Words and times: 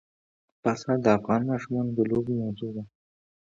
پسه 0.61 0.91
د 1.03 1.05
افغان 1.17 1.41
ماشومانو 1.51 1.89
د 1.97 1.99
لوبو 2.11 2.31
موضوع 2.43 2.71
ده. 2.75 2.83